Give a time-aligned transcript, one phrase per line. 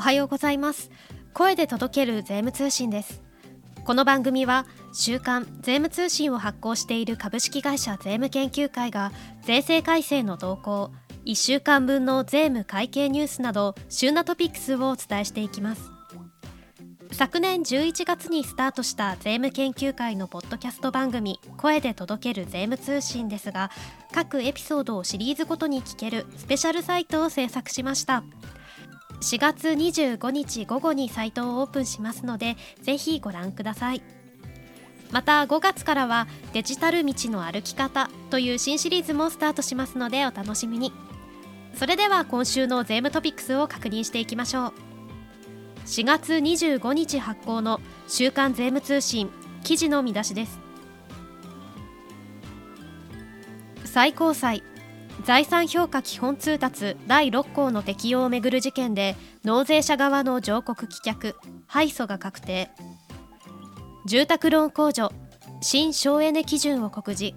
[0.00, 0.90] おはようございます。
[1.34, 3.20] 声で届ける税務通信です。
[3.84, 4.64] この番組は
[4.94, 10.90] 週刊税務通信を発行している株式会社税務研究会が税制改正の動向
[11.26, 15.90] 1週間分の税務会計ニュースなど旬なトピックスをお伝えしていきます。
[17.12, 23.70] 昨年11月にスタートした税務研究会のポッドキャスト番組声で届ける税務通信ですが
[24.14, 28.24] 各エピソードをシリーズごとに聞けるスペシャルサイトを制作しました。
[29.20, 34.02] 4月25日午後にサイトをオープンしますのでぜひご覧ください。
[35.10, 40.92] また5月からはデジタル道の歩き方という新シリーズもスタートしますのでお楽しみに。
[41.74, 44.72] それでは今週の税務トピックスを確認していきましょう。
[45.86, 49.30] 4月25日発行の週刊税務通信
[49.64, 50.60] 記事の見出しです。
[53.84, 54.62] 最高裁。
[55.24, 61.34] 財産評価基本通達第6項の適用をめぐる事件で納税者側の上告棄却
[61.66, 62.70] 敗訴が確定。
[64.06, 65.12] 住宅ローン控除
[65.60, 67.34] 新省エネ基準を告示。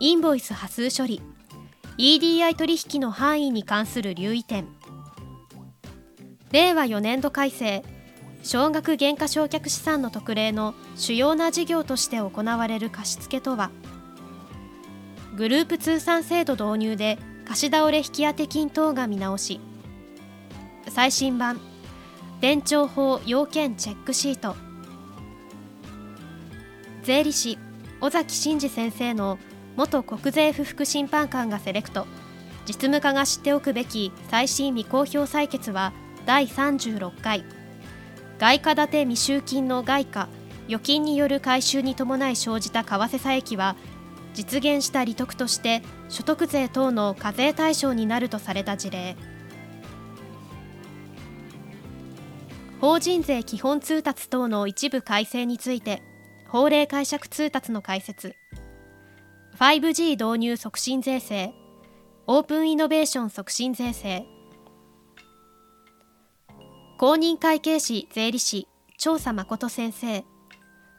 [0.00, 1.22] インボイス波数処理
[1.96, 4.66] EDI 取引の範囲に関する留意点。
[6.50, 7.84] 令和4年度改正
[8.42, 13.70] 少額減価償却資産の特例の主要な事業として行われる貸付とは？
[15.36, 18.04] グループ通算制度導入で貸し倒れ引
[18.34, 19.60] 当金等が見直し。
[20.88, 21.60] 最新版
[22.40, 24.54] 伝承法要件チェックシート。
[27.02, 27.58] 税理士
[28.00, 29.38] 尾崎真嗣先生の
[29.76, 32.06] 元国税不服審判官がセレクト。
[32.66, 35.92] 実務家が知っておくべき最新未公表採決は
[36.26, 37.44] 第36回。
[38.38, 40.28] 外貨建て未収金の外貨
[40.68, 43.76] 預金による回収に伴い生じた為替差益は
[44.34, 49.16] 実現した利得として所得税等の課税対象になるとされた事例。
[52.80, 56.02] 法人税基本通達等の一部改正について
[56.48, 58.34] 法令解釈通達の解説。
[59.58, 61.54] 5G 導入促進税制。
[62.26, 64.26] オープンイノベーション促進税制。
[66.98, 68.66] 公認会計士税理士
[68.98, 70.24] 調査誠先生。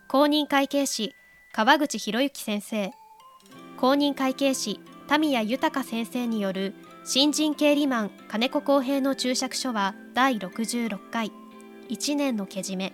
[0.08, 1.14] 公認会計士
[1.54, 2.92] 川口博之先生。
[3.78, 11.32] 公認会計士田宮豊先生による新人経理マン金子公平の注釈書は第66回。
[11.90, 12.94] 1年のけじめ。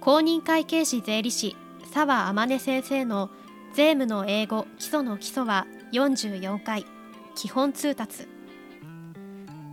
[0.00, 1.56] 公認会計士税理士
[1.92, 3.30] 澤天音先生の
[3.74, 6.86] 税務の英語基礎の基礎は44回。
[7.34, 8.28] 基本通達。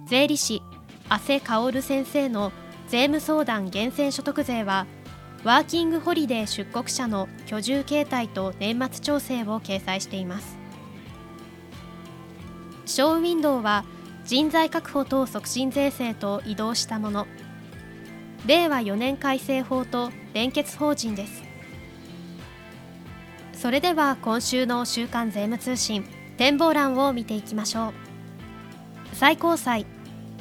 [0.07, 0.61] 税理士
[1.07, 2.51] 阿瀬薫先生の
[2.87, 4.87] 税務相談厳選所得税は
[5.43, 10.57] ワーキングホリデー出国者の居住形態と年末調整を掲載しています。
[12.85, 13.85] ショーウィンドウは
[14.25, 17.27] 人材確保等促進税制と移動したもの。
[18.45, 21.43] 令和4年改正法と連結法人です。
[23.53, 26.05] それでは今週の週刊税務通信
[26.37, 27.93] 展望欄を見ていきましょう。
[29.13, 29.85] 最高裁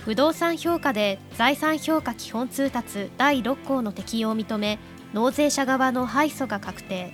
[0.09, 4.79] 不動産評価で財産評価基本通達第6項の適用を認め
[5.13, 7.13] 納税者側の敗訴が確定。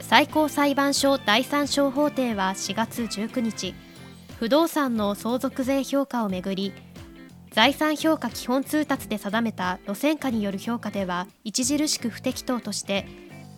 [0.00, 3.76] 最高裁判所第三小法廷は4月19日
[4.40, 6.72] 不動産の相続税評価をめぐり
[7.52, 13.06] 財産評価基本通達で定めた路線価による評価では著しく不適当として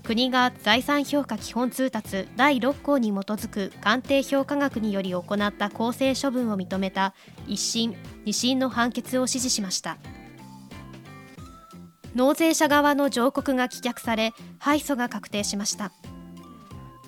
[0.08, 7.12] 国が財産評価基本通達第6項に基づく鑑定評価額により行った公正処分を認めた
[7.46, 9.98] 1審2審の判決を支持しました。
[12.14, 15.92] 納税者側の上告が棄却され敗訴が確定しました。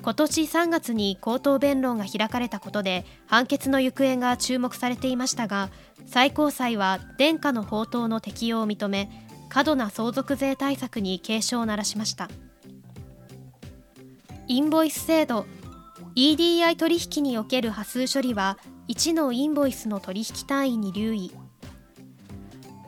[0.03, 5.71] 今年3月に口頭弁論が開かれたことで判決の行方が注目されていましたが
[6.07, 9.11] 最高裁は殿下の法等の適用を認め
[9.49, 12.29] 過度な相続税対策に警鐘を鳴らしました。
[14.51, 15.47] インボイス制度。
[16.17, 18.59] EDI 取引における波数処理は
[18.89, 21.31] 1のインボイスの取引単位に留意。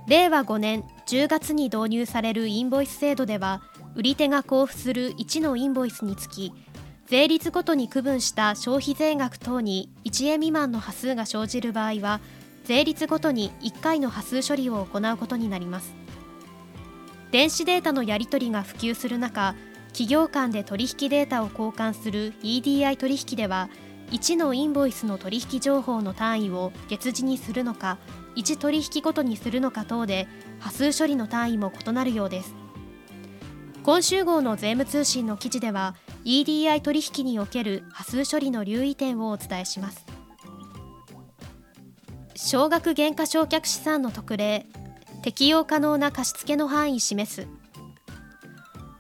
[0.09, 3.63] 令和5年10月に導入されるインボイス制度では
[3.95, 6.53] 売り手が交付する1のインボイスにつき
[7.07, 12.21] 税率ごとに区分した消費税額等に1円未満の波数が生じる場合は
[12.65, 15.95] 税率ごとに1回の波数処理を行うことになります。
[17.31, 19.55] 電子データのやり取りが普及する中
[19.93, 23.69] 企業間で取引データを交換する EDI 取引では
[24.11, 27.99] 1のインボイスの取引情報の単位を月次にするのか
[28.37, 30.29] 1取引ごとにするのか等で
[30.61, 32.55] 波数処理の単位も異なるようです。
[33.83, 40.07] 今週号の税務通信の記事では EDI 取引における波数処理の留意点をお伝えします。
[42.37, 44.67] 少額減価償却資産の特例
[45.23, 47.49] 適用可能な貸付の範囲示す。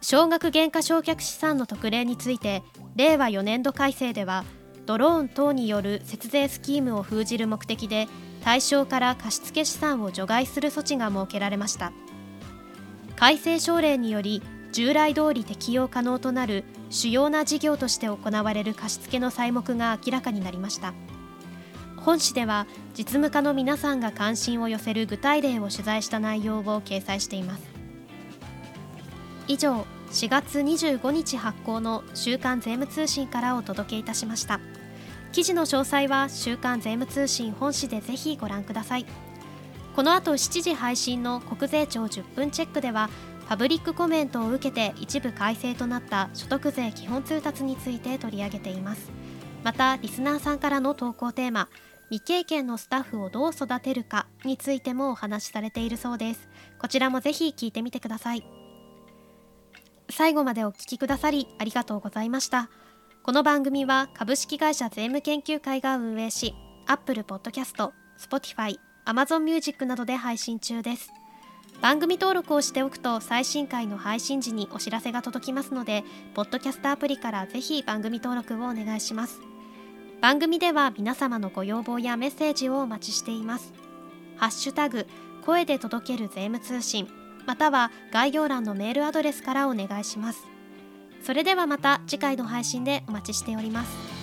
[0.02, 2.62] 少額減価償却資産の特例について
[2.96, 4.44] 令和4年度改正では
[4.84, 8.08] ドローン等による節税スキームを封じる目的で
[8.43, 11.93] 対象から貸付資産を除外する措置が設けられました。
[13.14, 20.93] 改正省令により従来通り適用可能となる主要な事業として行われる貸付の材木が明らかになりました。
[21.98, 22.66] 本誌では
[22.98, 27.71] 実務家の皆さんが関心を寄せる具体例を取材した内容を掲載しています。
[29.52, 34.60] 以上4月25日発行の週刊税務通信からお届けいたしました。
[35.31, 39.04] 記事の詳細は週刊税務通信本誌でぜひご覧ください。
[39.94, 43.10] この後7時配信の国税庁10分チェックでは
[43.46, 49.10] パブリックコメントを受けて一部改正となった所得税基本通達について取り上げています。
[49.62, 51.69] またリスナーさんからの投稿テーマ
[52.08, 56.48] 未経験のスタッフをどう育てるかについてもお話しされているそうです。
[56.78, 58.61] こちらもぜひ聞いてみてください。
[60.14, 62.68] 最後までお聞きくださりありがとうございました。
[63.22, 66.54] この番組は株式会社税務研究会が運営し
[66.86, 71.08] Apple Podcast、Spotify、Amazon Music などで配信中です。
[71.80, 76.04] 番組登録をしておくと最新回の配信時にお知らせが届きますので
[76.34, 79.40] ポッドキャストアプリからぜひ番組登録をお願いします。
[80.20, 83.72] 番組では皆様のご要望やメッセージをお待ちしています。
[84.36, 85.06] ハッシュタグ
[85.46, 87.21] 声で届ける税務通信。
[87.46, 90.46] または概要欄のメールアドレスからお願いします。
[91.22, 94.21] それではまた次回の配信でお待ちしております。